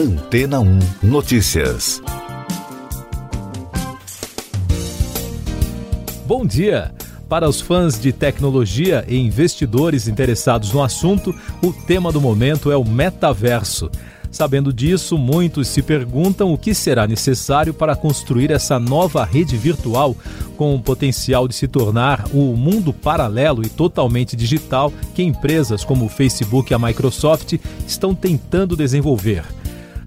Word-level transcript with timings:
Antena 0.00 0.60
1 0.60 0.78
Notícias. 1.02 2.00
Bom 6.26 6.46
dia! 6.46 6.94
Para 7.28 7.46
os 7.46 7.60
fãs 7.60 8.00
de 8.00 8.10
tecnologia 8.10 9.04
e 9.06 9.18
investidores 9.18 10.08
interessados 10.08 10.72
no 10.72 10.82
assunto, 10.82 11.34
o 11.62 11.70
tema 11.70 12.10
do 12.10 12.18
momento 12.18 12.72
é 12.72 12.76
o 12.78 12.82
metaverso. 12.82 13.90
Sabendo 14.30 14.72
disso, 14.72 15.18
muitos 15.18 15.68
se 15.68 15.82
perguntam 15.82 16.50
o 16.50 16.56
que 16.56 16.72
será 16.72 17.06
necessário 17.06 17.74
para 17.74 17.94
construir 17.94 18.50
essa 18.50 18.78
nova 18.78 19.22
rede 19.22 19.58
virtual 19.58 20.16
com 20.56 20.74
o 20.74 20.80
potencial 20.80 21.46
de 21.46 21.54
se 21.54 21.68
tornar 21.68 22.24
o 22.32 22.56
mundo 22.56 22.90
paralelo 22.90 23.62
e 23.62 23.68
totalmente 23.68 24.34
digital 24.34 24.90
que 25.14 25.22
empresas 25.22 25.84
como 25.84 26.06
o 26.06 26.08
Facebook 26.08 26.72
e 26.72 26.74
a 26.74 26.78
Microsoft 26.78 27.58
estão 27.86 28.14
tentando 28.14 28.74
desenvolver. 28.74 29.59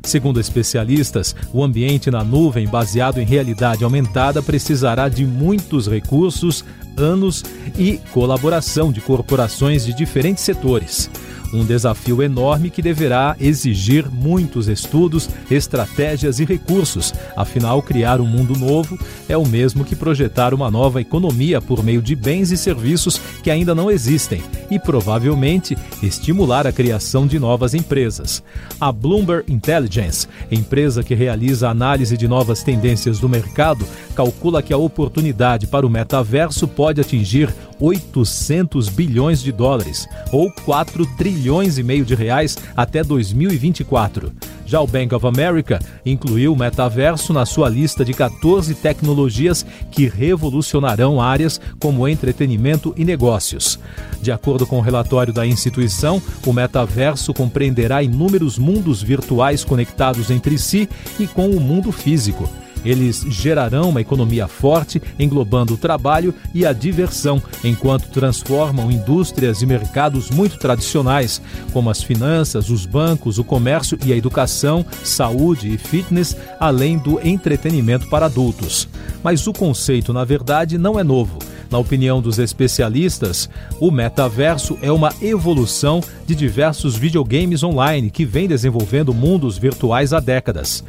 Segundo 0.03 0.39
especialistas, 0.39 1.33
o 1.53 1.63
ambiente 1.63 2.11
na 2.11 2.23
nuvem 2.23 2.67
baseado 2.67 3.19
em 3.19 3.25
realidade 3.25 3.83
aumentada 3.83 4.43
precisará 4.43 5.07
de 5.07 5.25
muitos 5.25 5.87
recursos, 5.87 6.63
anos 6.97 7.43
e 7.77 7.97
colaboração 8.11 8.91
de 8.91 8.99
corporações 8.99 9.85
de 9.85 9.93
diferentes 9.93 10.43
setores. 10.43 11.09
Um 11.53 11.63
desafio 11.63 12.23
enorme 12.23 12.71
que 12.71 12.81
deverá 12.81 13.35
exigir 13.39 14.09
muitos 14.09 14.67
estudos, 14.67 15.29
estratégias 15.51 16.39
e 16.39 16.45
recursos. 16.45 17.13
Afinal, 17.37 17.81
criar 17.81 18.19
um 18.19 18.25
mundo 18.25 18.57
novo 18.57 18.97
é 19.29 19.37
o 19.37 19.45
mesmo 19.45 19.85
que 19.85 19.95
projetar 19.95 20.53
uma 20.53 20.71
nova 20.71 20.99
economia 20.99 21.61
por 21.61 21.83
meio 21.83 22.01
de 22.01 22.15
bens 22.15 22.51
e 22.51 22.57
serviços 22.57 23.21
que 23.43 23.51
ainda 23.51 23.75
não 23.75 23.91
existem 23.91 24.41
e 24.71 24.79
provavelmente 24.79 25.77
estimular 26.01 26.65
a 26.65 26.71
criação 26.71 27.27
de 27.27 27.37
novas 27.37 27.75
empresas. 27.75 28.43
A 28.81 28.91
Bloomberg 28.91 29.51
Intelligence, 29.51 30.27
empresa 30.51 31.03
que 31.03 31.13
realiza 31.13 31.69
análise 31.69 32.17
de 32.17 32.27
novas 32.27 32.63
tendências 32.63 33.19
do 33.19 33.29
mercado, 33.29 33.85
calcula 34.15 34.63
que 34.63 34.73
a 34.73 34.77
oportunidade 34.77 35.67
para 35.67 35.85
o 35.85 35.89
metaverso 35.89 36.67
pode 36.67 36.99
atingir 36.99 37.53
800 37.83 38.87
bilhões 38.87 39.43
de 39.43 39.51
dólares, 39.51 40.07
ou 40.31 40.49
4 40.63 41.05
trilhões 41.17 41.77
e 41.77 41.83
meio 41.83 42.05
de 42.05 42.15
reais 42.15 42.57
até 42.77 43.03
2024. 43.03 44.31
Já 44.65 44.79
o 44.79 44.87
Bank 44.87 45.13
of 45.13 45.27
America 45.27 45.79
incluiu 46.05 46.53
o 46.53 46.57
metaverso 46.57 47.33
na 47.33 47.45
sua 47.45 47.67
lista 47.67 48.05
de 48.05 48.13
14 48.13 48.73
tecnologias 48.75 49.65
que 49.91 50.07
revolucionarão 50.07 51.19
áreas 51.19 51.59
como 51.77 52.07
entretenimento 52.07 52.93
e 52.95 53.03
negócios. 53.03 53.77
De 54.21 54.31
acordo 54.31 54.65
com 54.65 54.77
o 54.77 54.81
relatório 54.81 55.33
da 55.33 55.45
instituição, 55.45 56.21
o 56.45 56.53
metaverso 56.53 57.33
compreenderá 57.33 58.01
inúmeros 58.01 58.57
mundos 58.57 59.03
virtuais 59.03 59.65
conectados 59.65 60.31
entre 60.31 60.57
si 60.57 60.87
e 61.19 61.27
com 61.27 61.49
o 61.49 61.59
mundo 61.59 61.91
físico. 61.91 62.49
Eles 62.85 63.25
gerarão 63.29 63.89
uma 63.89 64.01
economia 64.01 64.47
forte, 64.47 65.01
englobando 65.17 65.73
o 65.73 65.77
trabalho 65.77 66.33
e 66.53 66.65
a 66.65 66.73
diversão, 66.73 67.41
enquanto 67.63 68.09
transformam 68.09 68.91
indústrias 68.91 69.61
e 69.61 69.65
mercados 69.65 70.29
muito 70.29 70.57
tradicionais, 70.57 71.41
como 71.71 71.89
as 71.89 72.03
finanças, 72.03 72.69
os 72.69 72.85
bancos, 72.85 73.37
o 73.37 73.43
comércio 73.43 73.97
e 74.05 74.11
a 74.11 74.17
educação, 74.17 74.85
saúde 75.03 75.73
e 75.73 75.77
fitness, 75.77 76.35
além 76.59 76.97
do 76.97 77.19
entretenimento 77.25 78.07
para 78.09 78.25
adultos. 78.25 78.87
Mas 79.23 79.47
o 79.47 79.53
conceito, 79.53 80.11
na 80.11 80.25
verdade, 80.25 80.77
não 80.77 80.99
é 80.99 81.03
novo. 81.03 81.39
Na 81.73 81.79
opinião 81.79 82.21
dos 82.21 82.37
especialistas, 82.37 83.49
o 83.79 83.89
metaverso 83.89 84.77
é 84.79 84.91
uma 84.91 85.11
evolução 85.19 86.01
de 86.23 86.35
diversos 86.35 86.95
videogames 86.95 87.63
online 87.63 88.11
que 88.11 88.25
vem 88.25 88.47
desenvolvendo 88.47 89.11
mundos 89.11 89.57
virtuais 89.57 90.13
há 90.13 90.19
décadas. 90.19 90.83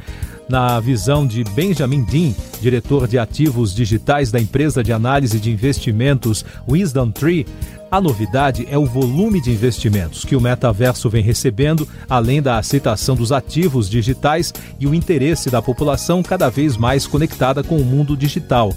Na 0.47 0.79
visão 0.79 1.25
de 1.25 1.43
Benjamin 1.43 2.03
Dean, 2.03 2.33
diretor 2.61 3.07
de 3.07 3.17
ativos 3.17 3.73
digitais 3.73 4.31
da 4.31 4.39
empresa 4.39 4.83
de 4.83 4.93
análise 4.93 5.39
de 5.39 5.51
investimentos 5.51 6.45
Wisdom 6.67 7.09
Tree, 7.09 7.47
a 7.89 7.99
novidade 7.99 8.67
é 8.69 8.77
o 8.77 8.85
volume 8.85 9.41
de 9.41 9.51
investimentos 9.51 10.23
que 10.23 10.35
o 10.35 10.41
metaverso 10.41 11.09
vem 11.09 11.23
recebendo, 11.23 11.87
além 12.07 12.41
da 12.41 12.57
aceitação 12.57 13.15
dos 13.15 13.31
ativos 13.31 13.89
digitais 13.89 14.53
e 14.79 14.85
o 14.85 14.93
interesse 14.93 15.49
da 15.49 15.61
população 15.61 16.21
cada 16.21 16.49
vez 16.49 16.77
mais 16.77 17.07
conectada 17.07 17.63
com 17.63 17.77
o 17.77 17.85
mundo 17.85 18.15
digital. 18.15 18.71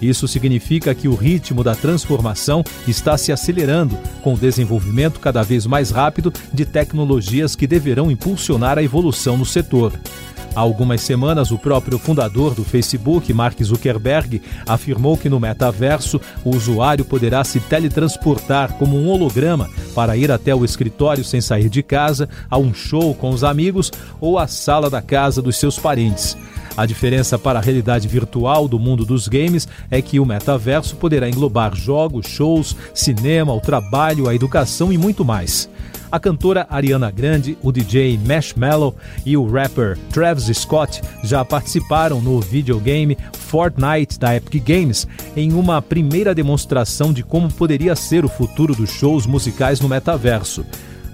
Isso 0.00 0.28
significa 0.28 0.94
que 0.94 1.08
o 1.08 1.14
ritmo 1.14 1.64
da 1.64 1.74
transformação 1.74 2.62
está 2.86 3.16
se 3.16 3.32
acelerando, 3.32 3.96
com 4.22 4.34
o 4.34 4.38
desenvolvimento 4.38 5.20
cada 5.20 5.42
vez 5.42 5.66
mais 5.66 5.90
rápido 5.90 6.32
de 6.52 6.64
tecnologias 6.64 7.56
que 7.56 7.66
deverão 7.66 8.10
impulsionar 8.10 8.78
a 8.78 8.82
evolução 8.82 9.36
no 9.36 9.44
setor. 9.44 9.92
Há 10.56 10.60
algumas 10.60 11.02
semanas, 11.02 11.50
o 11.50 11.58
próprio 11.58 11.98
fundador 11.98 12.54
do 12.54 12.64
Facebook, 12.64 13.30
Mark 13.30 13.62
Zuckerberg, 13.62 14.40
afirmou 14.66 15.14
que 15.14 15.28
no 15.28 15.38
metaverso 15.38 16.18
o 16.42 16.56
usuário 16.56 17.04
poderá 17.04 17.44
se 17.44 17.60
teletransportar 17.60 18.72
como 18.78 18.96
um 18.96 19.06
holograma 19.10 19.68
para 19.94 20.16
ir 20.16 20.32
até 20.32 20.54
o 20.54 20.64
escritório 20.64 21.22
sem 21.22 21.42
sair 21.42 21.68
de 21.68 21.82
casa, 21.82 22.26
a 22.50 22.56
um 22.56 22.72
show 22.72 23.14
com 23.14 23.28
os 23.28 23.44
amigos 23.44 23.92
ou 24.18 24.38
à 24.38 24.46
sala 24.46 24.88
da 24.88 25.02
casa 25.02 25.42
dos 25.42 25.58
seus 25.58 25.78
parentes. 25.78 26.34
A 26.76 26.84
diferença 26.84 27.38
para 27.38 27.58
a 27.58 27.62
realidade 27.62 28.06
virtual 28.06 28.68
do 28.68 28.78
mundo 28.78 29.04
dos 29.04 29.28
games 29.28 29.66
é 29.90 30.02
que 30.02 30.20
o 30.20 30.26
metaverso 30.26 30.96
poderá 30.96 31.28
englobar 31.28 31.74
jogos, 31.74 32.26
shows, 32.26 32.76
cinema, 32.92 33.54
o 33.54 33.60
trabalho, 33.60 34.28
a 34.28 34.34
educação 34.34 34.92
e 34.92 34.98
muito 34.98 35.24
mais. 35.24 35.68
A 36.10 36.20
cantora 36.20 36.66
Ariana 36.70 37.10
Grande, 37.10 37.58
o 37.62 37.72
DJ 37.72 38.18
Marshmello 38.18 38.94
e 39.24 39.36
o 39.36 39.50
rapper 39.50 39.98
Travis 40.12 40.44
Scott 40.56 41.02
já 41.24 41.44
participaram 41.44 42.20
no 42.20 42.40
videogame 42.40 43.18
Fortnite 43.32 44.18
da 44.18 44.36
Epic 44.36 44.62
Games 44.64 45.06
em 45.36 45.52
uma 45.52 45.82
primeira 45.82 46.34
demonstração 46.34 47.12
de 47.12 47.22
como 47.22 47.52
poderia 47.52 47.96
ser 47.96 48.24
o 48.24 48.28
futuro 48.28 48.74
dos 48.74 48.90
shows 48.90 49.26
musicais 49.26 49.80
no 49.80 49.88
metaverso. 49.88 50.64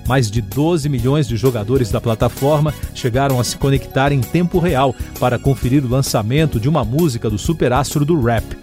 Mais 0.07 0.31
de 0.31 0.41
12 0.41 0.89
milhões 0.89 1.29
de 1.29 1.37
jogadores 1.37 1.91
da 1.91 2.01
plataforma 2.01 2.75
chegaram 2.95 3.39
a 3.39 3.45
se 3.45 3.57
conectar 3.57 4.13
em 4.13 4.21
tempo 4.21 4.59
real 4.59 4.95
para 5.19 5.39
conferir 5.39 5.85
o 5.85 5.89
lançamento 5.89 6.59
de 6.59 6.69
uma 6.69 6.85
música 6.85 7.31
do 7.31 7.39
superastro 7.39 8.05
do 8.05 8.21
rap. 8.21 8.62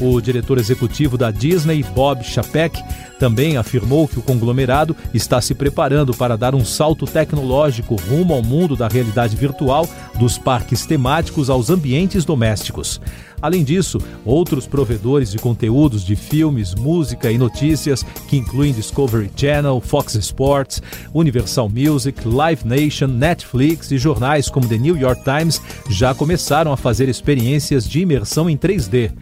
O 0.00 0.20
diretor 0.20 0.58
executivo 0.58 1.16
da 1.16 1.30
Disney, 1.30 1.82
Bob 1.82 2.24
Chapek, 2.24 2.82
também 3.18 3.56
afirmou 3.56 4.08
que 4.08 4.18
o 4.18 4.22
conglomerado 4.22 4.96
está 5.12 5.40
se 5.40 5.54
preparando 5.54 6.12
para 6.12 6.36
dar 6.36 6.54
um 6.54 6.64
salto 6.64 7.06
tecnológico 7.06 7.94
rumo 7.94 8.34
ao 8.34 8.42
mundo 8.42 8.76
da 8.76 8.88
realidade 8.88 9.36
virtual, 9.36 9.88
dos 10.18 10.36
parques 10.36 10.84
temáticos 10.84 11.48
aos 11.48 11.70
ambientes 11.70 12.24
domésticos. 12.24 13.00
Além 13.40 13.62
disso, 13.62 13.98
outros 14.24 14.66
provedores 14.66 15.30
de 15.30 15.38
conteúdos 15.38 16.04
de 16.04 16.16
filmes, 16.16 16.74
música 16.74 17.30
e 17.30 17.38
notícias, 17.38 18.02
que 18.28 18.36
incluem 18.36 18.72
Discovery 18.72 19.30
Channel, 19.36 19.80
Fox 19.80 20.14
Sports, 20.14 20.82
Universal 21.12 21.68
Music, 21.68 22.26
Live 22.26 22.66
Nation, 22.66 23.06
Netflix 23.06 23.90
e 23.90 23.98
jornais 23.98 24.48
como 24.48 24.68
The 24.68 24.78
New 24.78 24.96
York 24.96 25.22
Times, 25.24 25.60
já 25.90 26.14
começaram 26.14 26.72
a 26.72 26.76
fazer 26.76 27.08
experiências 27.08 27.88
de 27.88 28.00
imersão 28.00 28.48
em 28.48 28.56
3D. 28.56 29.12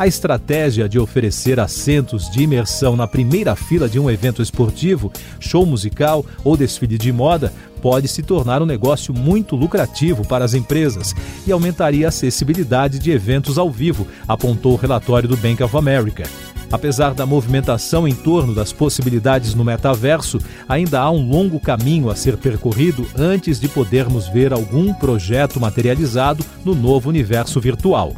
A 0.00 0.06
estratégia 0.06 0.88
de 0.88 0.98
oferecer 0.98 1.60
assentos 1.60 2.30
de 2.30 2.42
imersão 2.42 2.96
na 2.96 3.06
primeira 3.06 3.54
fila 3.54 3.86
de 3.86 4.00
um 4.00 4.10
evento 4.10 4.40
esportivo, 4.40 5.12
show 5.38 5.66
musical 5.66 6.24
ou 6.42 6.56
desfile 6.56 6.96
de 6.96 7.12
moda 7.12 7.52
pode 7.82 8.08
se 8.08 8.22
tornar 8.22 8.62
um 8.62 8.64
negócio 8.64 9.12
muito 9.12 9.54
lucrativo 9.54 10.26
para 10.26 10.42
as 10.42 10.54
empresas 10.54 11.14
e 11.46 11.52
aumentaria 11.52 12.06
a 12.06 12.08
acessibilidade 12.08 12.98
de 12.98 13.10
eventos 13.10 13.58
ao 13.58 13.70
vivo, 13.70 14.06
apontou 14.26 14.72
o 14.72 14.76
relatório 14.76 15.28
do 15.28 15.36
Bank 15.36 15.62
of 15.62 15.76
America. 15.76 16.24
Apesar 16.72 17.12
da 17.12 17.26
movimentação 17.26 18.08
em 18.08 18.14
torno 18.14 18.54
das 18.54 18.72
possibilidades 18.72 19.52
no 19.52 19.66
metaverso, 19.66 20.40
ainda 20.66 20.98
há 20.98 21.10
um 21.10 21.28
longo 21.28 21.60
caminho 21.60 22.08
a 22.08 22.16
ser 22.16 22.38
percorrido 22.38 23.06
antes 23.18 23.60
de 23.60 23.68
podermos 23.68 24.28
ver 24.28 24.50
algum 24.50 24.94
projeto 24.94 25.60
materializado 25.60 26.42
no 26.64 26.74
novo 26.74 27.10
universo 27.10 27.60
virtual. 27.60 28.14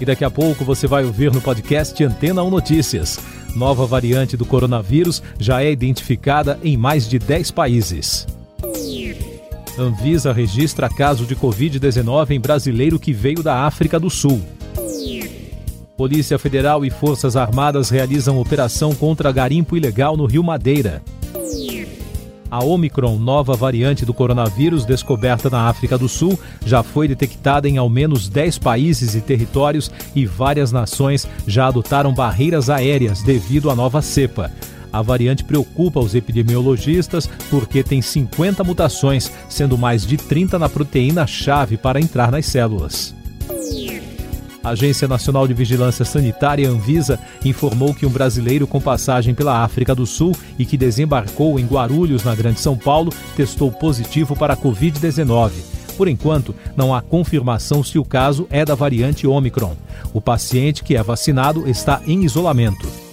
E 0.00 0.04
daqui 0.04 0.24
a 0.24 0.30
pouco 0.30 0.64
você 0.64 0.86
vai 0.86 1.04
ouvir 1.04 1.30
no 1.30 1.42
podcast 1.42 2.02
Antena 2.02 2.42
1 2.42 2.50
Notícias. 2.50 3.20
Nova 3.54 3.84
variante 3.84 4.36
do 4.36 4.46
coronavírus 4.46 5.22
já 5.38 5.62
é 5.62 5.70
identificada 5.70 6.58
em 6.64 6.76
mais 6.76 7.06
de 7.06 7.18
10 7.18 7.50
países. 7.50 8.26
Anvisa 9.78 10.32
registra 10.32 10.88
caso 10.88 11.26
de 11.26 11.36
Covid-19 11.36 12.30
em 12.30 12.40
brasileiro 12.40 12.98
que 12.98 13.12
veio 13.12 13.42
da 13.42 13.66
África 13.66 14.00
do 14.00 14.08
Sul. 14.08 14.40
Polícia 15.96 16.38
Federal 16.38 16.82
e 16.82 16.88
Forças 16.88 17.36
Armadas 17.36 17.90
realizam 17.90 18.40
operação 18.40 18.94
contra 18.94 19.30
garimpo 19.30 19.76
ilegal 19.76 20.16
no 20.16 20.24
Rio 20.24 20.42
Madeira. 20.42 21.02
A 22.50 22.64
Omicron, 22.64 23.16
nova 23.16 23.54
variante 23.54 24.04
do 24.04 24.12
coronavírus 24.12 24.84
descoberta 24.84 25.48
na 25.48 25.68
África 25.68 25.96
do 25.96 26.08
Sul, 26.08 26.38
já 26.66 26.82
foi 26.82 27.06
detectada 27.06 27.68
em 27.68 27.78
ao 27.78 27.88
menos 27.88 28.28
10 28.28 28.58
países 28.58 29.14
e 29.14 29.20
territórios 29.20 29.90
e 30.16 30.26
várias 30.26 30.72
nações 30.72 31.28
já 31.46 31.68
adotaram 31.68 32.12
barreiras 32.12 32.68
aéreas 32.68 33.22
devido 33.22 33.70
à 33.70 33.76
nova 33.76 34.02
cepa. 34.02 34.50
A 34.92 35.00
variante 35.00 35.44
preocupa 35.44 36.00
os 36.00 36.16
epidemiologistas 36.16 37.30
porque 37.48 37.84
tem 37.84 38.02
50 38.02 38.64
mutações, 38.64 39.30
sendo 39.48 39.78
mais 39.78 40.04
de 40.04 40.16
30 40.16 40.58
na 40.58 40.68
proteína-chave 40.68 41.76
para 41.76 42.00
entrar 42.00 42.32
nas 42.32 42.46
células. 42.46 43.19
A 44.62 44.70
Agência 44.70 45.08
Nacional 45.08 45.48
de 45.48 45.54
Vigilância 45.54 46.04
Sanitária, 46.04 46.68
Anvisa, 46.68 47.18
informou 47.42 47.94
que 47.94 48.04
um 48.04 48.10
brasileiro 48.10 48.66
com 48.66 48.78
passagem 48.78 49.34
pela 49.34 49.64
África 49.64 49.94
do 49.94 50.04
Sul 50.06 50.36
e 50.58 50.66
que 50.66 50.76
desembarcou 50.76 51.58
em 51.58 51.64
Guarulhos, 51.64 52.24
na 52.24 52.34
Grande 52.34 52.60
São 52.60 52.76
Paulo, 52.76 53.10
testou 53.34 53.72
positivo 53.72 54.36
para 54.36 54.52
a 54.52 54.56
Covid-19. 54.56 55.52
Por 55.96 56.08
enquanto, 56.08 56.54
não 56.76 56.94
há 56.94 57.00
confirmação 57.00 57.82
se 57.82 57.98
o 57.98 58.04
caso 58.04 58.46
é 58.50 58.64
da 58.64 58.74
variante 58.74 59.26
Omicron. 59.26 59.76
O 60.12 60.20
paciente 60.20 60.82
que 60.82 60.94
é 60.94 61.02
vacinado 61.02 61.68
está 61.68 62.02
em 62.06 62.24
isolamento. 62.24 63.09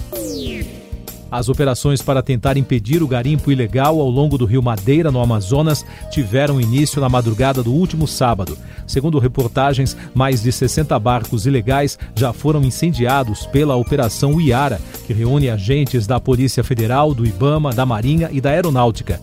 As 1.32 1.50
operações 1.50 2.02
para 2.02 2.22
tentar 2.22 2.58
impedir 2.58 3.04
o 3.04 3.08
garimpo 3.08 3.52
ilegal 3.52 4.00
ao 4.00 4.10
longo 4.10 4.38
do 4.38 4.46
rio 4.46 4.62
Madeira, 4.62 5.12
no 5.12 5.22
Amazonas, 5.22 5.86
tiveram 6.10 6.62
início 6.62 7.02
na 7.02 7.10
madrugada 7.10 7.62
do 7.62 7.74
último 7.74 8.08
sábado. 8.08 8.58
Segundo 8.86 9.20
reportagens, 9.20 9.98
mais 10.14 10.42
de 10.42 10.52
60 10.52 10.98
barcos 11.00 11.46
ilegais 11.46 12.00
já 12.16 12.32
foram 12.32 12.64
incendiados 12.64 13.46
pela 13.48 13.76
Operação 13.76 14.40
Iara, 14.40 14.80
que 15.06 15.14
reúne 15.14 15.50
agentes 15.50 16.08
da 16.08 16.20
Polícia 16.20 16.64
Federal, 16.64 17.14
do 17.14 17.26
Ibama, 17.26 17.74
da 17.74 17.86
Marinha 17.86 18.30
e 18.32 18.40
da 18.40 18.52
Aeronáutica. 18.52 19.20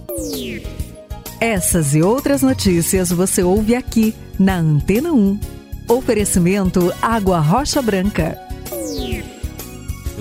Essas 1.41 1.95
e 1.95 2.03
outras 2.03 2.43
notícias 2.43 3.11
você 3.11 3.43
ouve 3.43 3.75
aqui 3.75 4.15
na 4.39 4.57
Antena 4.57 5.13
1. 5.13 5.39
Oferecimento 5.89 6.93
Água 7.03 7.39
Rocha 7.39 7.83
Branca. 7.83 8.44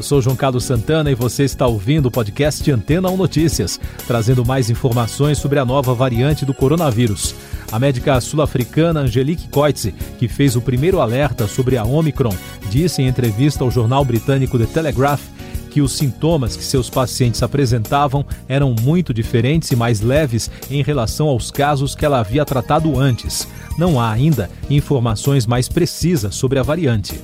Eu 0.03 0.07
sou 0.07 0.21
João 0.21 0.35
Carlos 0.35 0.65
Santana 0.65 1.09
e 1.09 1.15
você 1.15 1.45
está 1.45 1.65
ouvindo 1.65 2.07
o 2.07 2.11
podcast 2.11 2.69
Antena 2.69 3.09
1 3.09 3.15
Notícias, 3.15 3.79
trazendo 4.05 4.43
mais 4.43 4.69
informações 4.69 5.37
sobre 5.37 5.59
a 5.59 5.63
nova 5.63 5.93
variante 5.93 6.45
do 6.45 6.53
coronavírus. 6.53 7.33
A 7.71 7.79
médica 7.79 8.19
sul-africana 8.19 8.99
Angelique 8.99 9.47
Coetzee, 9.47 9.95
que 10.19 10.27
fez 10.27 10.57
o 10.57 10.61
primeiro 10.61 10.99
alerta 10.99 11.47
sobre 11.47 11.77
a 11.77 11.85
Omicron, 11.85 12.35
disse 12.69 13.01
em 13.01 13.07
entrevista 13.07 13.63
ao 13.63 13.71
jornal 13.71 14.03
britânico 14.03 14.59
The 14.59 14.65
Telegraph 14.65 15.21
que 15.69 15.81
os 15.81 15.93
sintomas 15.93 16.57
que 16.57 16.65
seus 16.65 16.89
pacientes 16.89 17.41
apresentavam 17.41 18.25
eram 18.45 18.75
muito 18.81 19.13
diferentes 19.13 19.71
e 19.71 19.75
mais 19.77 20.01
leves 20.01 20.51
em 20.69 20.83
relação 20.83 21.29
aos 21.29 21.49
casos 21.49 21.95
que 21.95 22.03
ela 22.03 22.19
havia 22.19 22.43
tratado 22.43 22.99
antes. 22.99 23.47
Não 23.77 24.01
há 24.01 24.11
ainda 24.11 24.49
informações 24.69 25.45
mais 25.45 25.69
precisas 25.69 26.35
sobre 26.35 26.59
a 26.59 26.61
variante. 26.61 27.21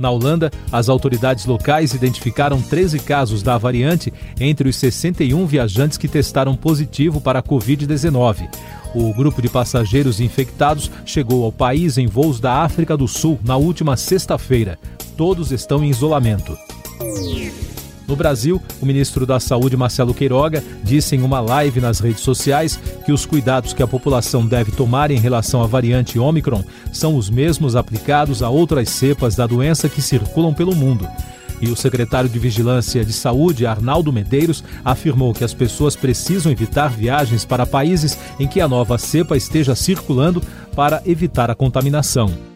Na 0.00 0.10
Holanda, 0.10 0.50
as 0.72 0.88
autoridades 0.88 1.44
locais 1.44 1.92
identificaram 1.92 2.62
13 2.62 3.00
casos 3.00 3.42
da 3.42 3.58
variante 3.58 4.10
entre 4.40 4.66
os 4.66 4.76
61 4.76 5.44
viajantes 5.44 5.98
que 5.98 6.08
testaram 6.08 6.56
positivo 6.56 7.20
para 7.20 7.40
a 7.40 7.42
Covid-19. 7.42 8.48
O 8.94 9.12
grupo 9.12 9.42
de 9.42 9.50
passageiros 9.50 10.18
infectados 10.18 10.90
chegou 11.04 11.44
ao 11.44 11.52
país 11.52 11.98
em 11.98 12.06
voos 12.06 12.40
da 12.40 12.62
África 12.62 12.96
do 12.96 13.06
Sul 13.06 13.38
na 13.44 13.58
última 13.58 13.94
sexta-feira. 13.94 14.78
Todos 15.18 15.52
estão 15.52 15.84
em 15.84 15.90
isolamento. 15.90 16.56
No 18.10 18.16
Brasil, 18.16 18.60
o 18.82 18.86
ministro 18.86 19.24
da 19.24 19.38
Saúde, 19.38 19.76
Marcelo 19.76 20.12
Queiroga, 20.12 20.64
disse 20.82 21.14
em 21.14 21.22
uma 21.22 21.38
live 21.38 21.80
nas 21.80 22.00
redes 22.00 22.22
sociais 22.22 22.76
que 23.06 23.12
os 23.12 23.24
cuidados 23.24 23.72
que 23.72 23.84
a 23.84 23.86
população 23.86 24.44
deve 24.44 24.72
tomar 24.72 25.12
em 25.12 25.18
relação 25.20 25.62
à 25.62 25.66
variante 25.68 26.18
Omicron 26.18 26.64
são 26.92 27.14
os 27.14 27.30
mesmos 27.30 27.76
aplicados 27.76 28.42
a 28.42 28.48
outras 28.48 28.88
cepas 28.88 29.36
da 29.36 29.46
doença 29.46 29.88
que 29.88 30.02
circulam 30.02 30.52
pelo 30.52 30.74
mundo. 30.74 31.08
E 31.60 31.68
o 31.68 31.76
secretário 31.76 32.28
de 32.28 32.36
Vigilância 32.36 33.04
de 33.04 33.12
Saúde, 33.12 33.64
Arnaldo 33.64 34.12
Medeiros, 34.12 34.64
afirmou 34.84 35.32
que 35.32 35.44
as 35.44 35.54
pessoas 35.54 35.94
precisam 35.94 36.50
evitar 36.50 36.88
viagens 36.88 37.44
para 37.44 37.64
países 37.64 38.18
em 38.40 38.48
que 38.48 38.60
a 38.60 38.66
nova 38.66 38.98
cepa 38.98 39.36
esteja 39.36 39.76
circulando 39.76 40.42
para 40.74 41.00
evitar 41.06 41.48
a 41.48 41.54
contaminação 41.54 42.49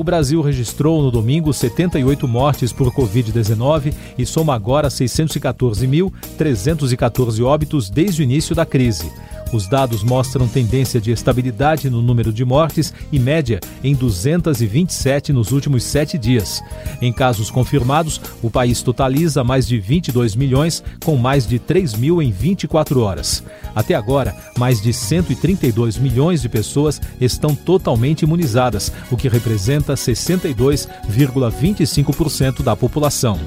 o 0.00 0.02
Brasil 0.02 0.40
registrou 0.40 1.02
no 1.02 1.10
domingo 1.10 1.52
78 1.52 2.26
mortes 2.26 2.72
por 2.72 2.90
Covid-19 2.90 3.92
e 4.16 4.24
soma 4.24 4.54
agora 4.54 4.88
614.314 4.88 7.44
óbitos 7.44 7.90
desde 7.90 8.22
o 8.22 8.24
início 8.24 8.54
da 8.54 8.64
crise. 8.64 9.12
Os 9.52 9.66
dados 9.66 10.02
mostram 10.02 10.46
tendência 10.46 11.00
de 11.00 11.10
estabilidade 11.10 11.90
no 11.90 12.00
número 12.00 12.32
de 12.32 12.44
mortes 12.44 12.94
e 13.10 13.18
média 13.18 13.58
em 13.82 13.94
227 13.94 15.32
nos 15.32 15.50
últimos 15.50 15.82
sete 15.82 16.16
dias. 16.16 16.62
Em 17.02 17.12
casos 17.12 17.50
confirmados, 17.50 18.20
o 18.42 18.50
país 18.50 18.82
totaliza 18.82 19.42
mais 19.42 19.66
de 19.66 19.80
22 19.80 20.36
milhões, 20.36 20.84
com 21.04 21.16
mais 21.16 21.46
de 21.46 21.58
3 21.58 21.94
mil 21.94 22.22
em 22.22 22.30
24 22.30 23.00
horas. 23.00 23.42
Até 23.74 23.94
agora, 23.94 24.36
mais 24.56 24.80
de 24.80 24.92
132 24.92 25.98
milhões 25.98 26.42
de 26.42 26.48
pessoas 26.48 27.00
estão 27.20 27.52
totalmente 27.54 28.22
imunizadas, 28.22 28.92
o 29.10 29.16
que 29.16 29.28
representa 29.28 29.94
62,25% 29.94 32.62
da 32.62 32.76
população. 32.76 33.40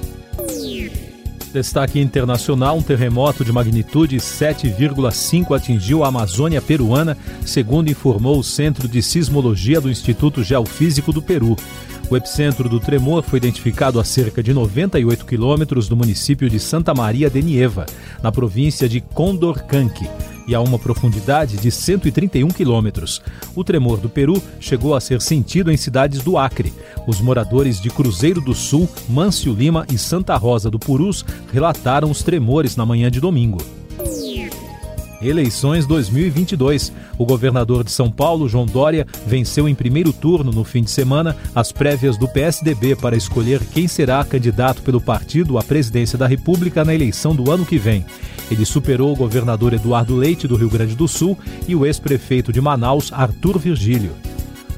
Destaque 1.54 2.00
internacional: 2.00 2.76
um 2.76 2.82
terremoto 2.82 3.46
de 3.46 3.52
magnitude 3.52 4.18
7,5 4.18 5.56
atingiu 5.56 6.04
a 6.04 6.08
Amazônia 6.08 6.60
peruana, 6.60 7.16
segundo 7.46 7.92
informou 7.92 8.40
o 8.40 8.44
Centro 8.44 8.88
de 8.88 9.04
Sismologia 9.04 9.80
do 9.80 9.88
Instituto 9.88 10.44
Geofísico 10.44 11.14
do 11.14 11.22
Peru. 11.22 11.56
O 12.10 12.18
epicentro 12.18 12.68
do 12.68 12.80
tremor 12.80 13.24
foi 13.24 13.38
identificado 13.38 14.00
a 14.00 14.04
cerca 14.04 14.42
de 14.42 14.52
98 14.52 15.28
quilômetros 15.28 15.88
do 15.88 15.96
município 15.96 16.50
de 16.50 16.60
Santa 16.60 16.92
Maria 16.92 17.30
de 17.30 17.42
Nieva, 17.44 17.86
na 18.24 18.32
província 18.32 18.90
de 18.90 19.00
Condorcanqui 19.00 20.10
e 20.48 20.56
a 20.56 20.62
uma 20.62 20.80
profundidade 20.80 21.58
de 21.58 21.72
131 21.72 22.48
quilômetros. 22.50 23.22
O 23.56 23.64
tremor 23.64 23.98
do 23.98 24.10
Peru 24.10 24.42
chegou 24.60 24.96
a 24.96 25.02
ser 25.02 25.22
sentido 25.22 25.72
em 25.72 25.78
cidades 25.78 26.22
do 26.22 26.38
Acre. 26.38 26.74
Os 27.08 27.22
moradores 27.22 27.82
de 27.82 27.90
Cruzeiro 27.90 28.42
do 28.42 28.54
Sul, 28.54 28.90
Mâncio 29.10 29.54
Lima 29.54 29.86
e 29.92 29.98
Santa 29.98 30.36
Rosa 30.36 30.70
do 30.70 30.80
Purus 30.80 31.26
relataram 31.52 32.10
os 32.10 32.24
tremores 32.24 32.76
na 32.76 32.86
manhã 32.86 33.10
de 33.10 33.20
domingo. 33.20 33.60
Eleições 35.24 35.86
2022. 35.86 36.92
O 37.18 37.26
governador 37.26 37.84
de 37.84 37.92
São 37.92 38.12
Paulo, 38.12 38.50
João 38.50 38.66
Dória, 38.66 39.08
venceu 39.26 39.70
em 39.70 39.76
primeiro 39.76 40.12
turno 40.12 40.52
no 40.52 40.64
fim 40.64 40.84
de 40.84 40.92
semana 40.92 41.36
as 41.56 41.72
prévias 41.72 42.18
do 42.18 42.28
PSDB 42.28 42.96
para 42.96 43.16
escolher 43.16 43.62
quem 43.74 43.88
será 43.88 44.24
candidato 44.26 44.82
pelo 44.82 45.00
partido 45.00 45.58
à 45.58 45.64
presidência 45.64 46.18
da 46.18 46.28
República 46.28 46.84
na 46.84 46.94
eleição 46.94 47.34
do 47.34 47.50
ano 47.50 47.66
que 47.66 47.78
vem. 47.78 48.06
Ele 48.54 48.66
superou 48.66 49.12
o 49.12 49.16
governador 49.16 49.74
Eduardo 49.74 50.16
Leite 50.16 50.48
do 50.48 50.56
Rio 50.56 50.70
Grande 50.70 50.96
do 50.96 51.08
Sul 51.08 51.36
e 51.68 51.76
o 51.76 51.88
ex-prefeito 51.88 52.54
de 52.54 52.62
Manaus, 52.62 53.12
Arthur 53.12 53.58
Virgílio. 53.58 54.12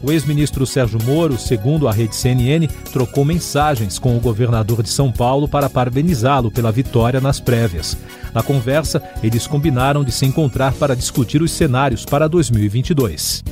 O 0.02 0.14
ex-ministro 0.14 0.66
Sérgio 0.66 0.98
Moro, 1.04 1.38
segundo 1.38 1.86
a 1.86 1.92
rede 1.92 2.16
CNN, 2.16 2.70
trocou 2.94 3.26
mensagens 3.26 4.00
com 4.00 4.16
o 4.16 4.20
governador 4.22 4.82
de 4.82 4.88
São 4.88 5.12
Paulo 5.12 5.46
para 5.46 5.70
parabenizá-lo 5.70 6.50
pela 6.50 6.72
vitória 6.72 7.20
nas 7.20 7.42
prévias. 7.42 7.98
Na 8.34 8.42
conversa, 8.42 9.04
eles 9.22 9.46
combinaram 9.46 10.06
de 10.06 10.12
se 10.14 10.26
encontrar 10.26 10.72
para 10.76 10.96
discutir 10.96 11.42
os 11.42 11.52
cenários 11.52 12.06
para 12.06 12.30
2022. 12.30 13.44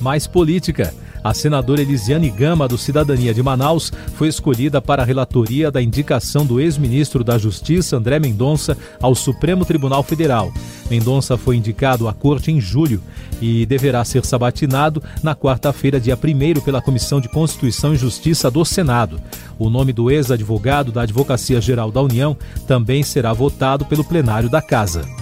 Mais 0.00 0.26
política. 0.26 0.92
A 1.22 1.32
senadora 1.32 1.80
Elisiane 1.80 2.30
Gama, 2.30 2.66
do 2.66 2.76
Cidadania 2.76 3.32
de 3.32 3.42
Manaus, 3.42 3.92
foi 4.14 4.28
escolhida 4.28 4.82
para 4.82 5.02
a 5.02 5.06
relatoria 5.06 5.70
da 5.70 5.80
indicação 5.80 6.44
do 6.44 6.60
ex-ministro 6.60 7.22
da 7.22 7.38
Justiça, 7.38 7.96
André 7.96 8.18
Mendonça, 8.18 8.76
ao 9.00 9.14
Supremo 9.14 9.64
Tribunal 9.64 10.02
Federal. 10.02 10.52
Mendonça 10.90 11.36
foi 11.36 11.56
indicado 11.56 12.08
à 12.08 12.12
corte 12.12 12.50
em 12.50 12.60
julho 12.60 13.00
e 13.40 13.64
deverá 13.64 14.04
ser 14.04 14.24
sabatinado 14.24 15.02
na 15.22 15.34
quarta-feira, 15.34 16.00
dia 16.00 16.16
1 16.16 16.60
pela 16.60 16.82
Comissão 16.82 17.20
de 17.20 17.28
Constituição 17.28 17.94
e 17.94 17.96
Justiça 17.96 18.50
do 18.50 18.64
Senado. 18.64 19.20
O 19.58 19.70
nome 19.70 19.92
do 19.92 20.10
ex-advogado 20.10 20.90
da 20.90 21.02
Advocacia 21.02 21.60
Geral 21.60 21.92
da 21.92 22.02
União 22.02 22.36
também 22.66 23.02
será 23.02 23.32
votado 23.32 23.84
pelo 23.84 24.04
plenário 24.04 24.50
da 24.50 24.60
Casa. 24.60 25.21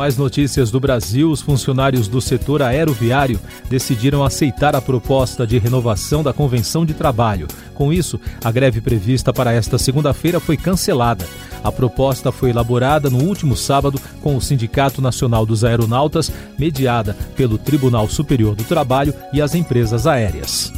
Mais 0.00 0.16
notícias 0.16 0.70
do 0.70 0.80
Brasil: 0.80 1.30
os 1.30 1.42
funcionários 1.42 2.08
do 2.08 2.22
setor 2.22 2.62
aeroviário 2.62 3.38
decidiram 3.68 4.24
aceitar 4.24 4.74
a 4.74 4.80
proposta 4.80 5.46
de 5.46 5.58
renovação 5.58 6.22
da 6.22 6.32
Convenção 6.32 6.86
de 6.86 6.94
Trabalho. 6.94 7.46
Com 7.74 7.92
isso, 7.92 8.18
a 8.42 8.50
greve 8.50 8.80
prevista 8.80 9.30
para 9.30 9.52
esta 9.52 9.76
segunda-feira 9.76 10.40
foi 10.40 10.56
cancelada. 10.56 11.28
A 11.62 11.70
proposta 11.70 12.32
foi 12.32 12.48
elaborada 12.48 13.10
no 13.10 13.22
último 13.22 13.54
sábado 13.54 14.00
com 14.22 14.34
o 14.34 14.40
Sindicato 14.40 15.02
Nacional 15.02 15.44
dos 15.44 15.64
Aeronautas, 15.64 16.32
mediada 16.58 17.14
pelo 17.36 17.58
Tribunal 17.58 18.08
Superior 18.08 18.54
do 18.54 18.64
Trabalho 18.64 19.12
e 19.34 19.42
as 19.42 19.54
empresas 19.54 20.06
aéreas. 20.06 20.72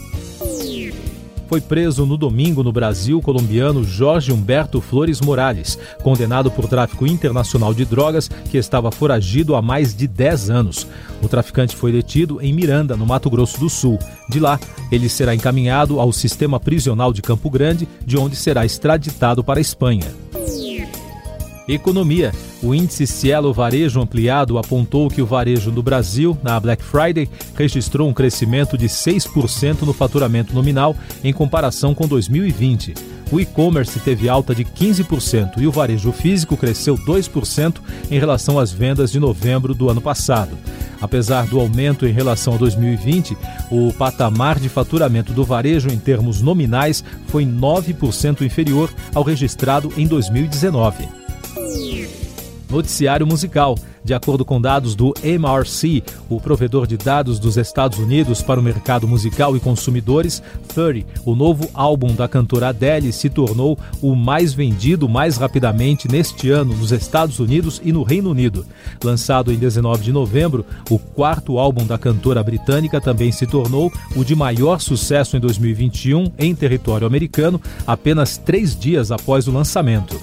Foi 1.53 1.61
preso 1.61 2.07
no 2.07 2.17
domingo 2.17 2.63
no 2.63 2.73
Brasil 2.73 3.19
o 3.19 3.21
colombiano 3.21 3.85
Jorge 3.85 4.33
Humberto 4.33 4.81
Flores 4.81 5.21
Morales, 5.21 5.79
condenado 6.03 6.51
por 6.51 6.67
tráfico 6.67 7.07
internacional 7.07 7.75
de 7.75 7.85
drogas 7.85 8.27
que 8.27 8.57
estava 8.57 8.91
foragido 8.91 9.55
há 9.55 9.61
mais 9.61 9.95
de 9.95 10.09
10 10.09 10.49
anos. 10.49 10.87
O 11.23 11.29
traficante 11.29 11.77
foi 11.77 11.93
detido 11.93 12.41
em 12.41 12.55
Miranda, 12.55 12.97
no 12.97 13.05
Mato 13.05 13.29
Grosso 13.29 13.61
do 13.61 13.69
Sul. 13.69 13.99
De 14.31 14.41
lá, 14.41 14.59
ele 14.91 15.11
será 15.11 15.35
encaminhado 15.35 16.01
ao 16.01 16.11
sistema 16.11 16.59
prisional 16.59 17.13
de 17.13 17.21
Campo 17.21 17.51
Grande, 17.51 17.87
de 18.03 18.17
onde 18.17 18.35
será 18.35 18.65
extraditado 18.65 19.45
para 19.45 19.59
a 19.59 19.61
Espanha. 19.61 20.11
Economia. 21.69 22.33
O 22.63 22.73
índice 22.73 23.09
Cielo 23.09 23.53
Varejo 23.53 24.01
Ampliado 24.01 24.57
apontou 24.57 25.11
que 25.11 25.21
o 25.21 25.27
varejo 25.27 25.73
no 25.73 25.83
Brasil, 25.83 26.39
na 26.45 26.61
Black 26.61 26.83
Friday, 26.85 27.29
registrou 27.57 28.09
um 28.09 28.13
crescimento 28.13 28.79
de 28.79 28.87
6% 28.87 29.83
no 29.83 29.93
faturamento 29.93 30.55
nominal 30.55 30.95
em 31.25 31.33
comparação 31.33 31.93
com 31.93 32.07
2020. 32.07 32.95
O 33.33 33.41
e-commerce 33.41 33.99
teve 33.99 34.29
alta 34.29 34.55
de 34.55 34.65
15% 34.65 35.59
e 35.59 35.67
o 35.67 35.73
varejo 35.73 36.13
físico 36.13 36.57
cresceu 36.57 36.97
2% 36.97 37.77
em 38.09 38.19
relação 38.19 38.61
às 38.61 38.71
vendas 38.71 39.11
de 39.11 39.19
novembro 39.19 39.75
do 39.75 39.89
ano 39.89 40.01
passado. 40.01 40.57
Apesar 41.01 41.47
do 41.47 41.59
aumento 41.59 42.07
em 42.07 42.13
relação 42.13 42.55
a 42.55 42.59
2020, 42.59 43.37
o 43.73 43.93
patamar 43.95 44.61
de 44.61 44.69
faturamento 44.69 45.33
do 45.33 45.45
varejo 45.45 45.89
em 45.89 45.99
termos 45.99 46.41
nominais 46.41 47.03
foi 47.27 47.45
9% 47.45 48.43
inferior 48.43 48.89
ao 49.13 49.25
registrado 49.25 49.93
em 49.97 50.07
2019. 50.07 51.22
Noticiário 52.73 53.27
musical. 53.27 53.77
De 54.03 54.15
acordo 54.15 54.45
com 54.45 54.61
dados 54.61 54.97
do 54.97 55.15
MRC, 55.23 56.03
o 56.29 56.41
provedor 56.41 56.87
de 56.87 56.97
dados 56.97 57.39
dos 57.39 57.57
Estados 57.57 57.99
Unidos 57.99 58.43
para 58.43 58.59
o 58.59 58.63
mercado 58.63 59.07
musical 59.07 59.57
e 59.57 59.61
consumidores, 59.61 60.43
30, 60.75 61.07
o 61.25 61.37
novo 61.37 61.69
álbum 61.73 62.13
da 62.15 62.27
cantora 62.27 62.71
Adele 62.71 63.13
se 63.13 63.31
tornou 63.31 63.79
o 64.01 64.17
mais 64.17 64.53
vendido 64.53 65.09
mais 65.09 65.37
rapidamente 65.37 66.09
neste 66.09 66.51
ano 66.51 66.75
nos 66.75 66.91
Estados 66.91 67.39
Unidos 67.39 67.81
e 67.85 67.93
no 67.93 68.03
Reino 68.03 68.31
Unido. 68.31 68.67
Lançado 69.05 69.53
em 69.53 69.57
19 69.57 70.03
de 70.03 70.13
novembro, 70.13 70.65
o 70.91 70.99
quarto 70.99 71.59
álbum 71.59 71.87
da 71.87 71.99
cantora 71.99 72.43
britânica 72.43 73.01
também 73.01 73.31
se 73.31 73.47
tornou 73.47 73.93
o 74.17 74.25
de 74.25 74.35
maior 74.35 74.81
sucesso 74.81 75.37
em 75.37 75.41
2021 75.41 76.33
em 76.39 76.55
território 76.55 77.07
americano, 77.07 77.61
apenas 77.87 78.37
três 78.39 78.75
dias 78.75 79.13
após 79.13 79.47
o 79.47 79.53
lançamento. 79.53 80.19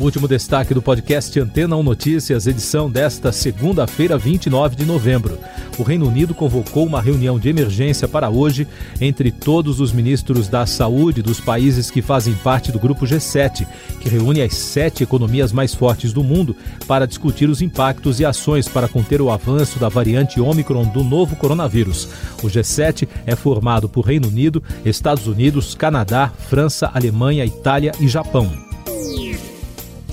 Último 0.00 0.26
destaque 0.26 0.74
do 0.74 0.82
podcast 0.82 1.38
Antena 1.38 1.76
1 1.76 1.82
Notícias, 1.84 2.48
edição 2.48 2.90
desta 2.90 3.30
segunda-feira, 3.30 4.18
29 4.18 4.74
de 4.74 4.84
novembro. 4.84 5.38
O 5.78 5.84
Reino 5.84 6.08
Unido 6.08 6.34
convocou 6.34 6.84
uma 6.84 7.00
reunião 7.00 7.38
de 7.38 7.48
emergência 7.48 8.08
para 8.08 8.28
hoje 8.28 8.66
entre 9.00 9.30
todos 9.30 9.78
os 9.78 9.92
ministros 9.92 10.48
da 10.48 10.66
saúde 10.66 11.22
dos 11.22 11.40
países 11.40 11.92
que 11.92 12.02
fazem 12.02 12.34
parte 12.34 12.72
do 12.72 12.78
grupo 12.80 13.06
G7, 13.06 13.64
que 14.00 14.08
reúne 14.08 14.42
as 14.42 14.54
sete 14.54 15.04
economias 15.04 15.52
mais 15.52 15.72
fortes 15.72 16.12
do 16.12 16.24
mundo, 16.24 16.56
para 16.88 17.06
discutir 17.06 17.48
os 17.48 17.62
impactos 17.62 18.18
e 18.18 18.24
ações 18.24 18.66
para 18.66 18.88
conter 18.88 19.22
o 19.22 19.30
avanço 19.30 19.78
da 19.78 19.88
variante 19.88 20.40
Ômicron 20.40 20.86
do 20.86 21.04
novo 21.04 21.36
coronavírus. 21.36 22.08
O 22.42 22.48
G7 22.48 23.06
é 23.24 23.36
formado 23.36 23.88
por 23.88 24.04
Reino 24.04 24.26
Unido, 24.26 24.60
Estados 24.84 25.28
Unidos, 25.28 25.72
Canadá, 25.76 26.32
França, 26.36 26.90
Alemanha, 26.92 27.46
Itália 27.46 27.92
e 28.00 28.08
Japão. 28.08 28.73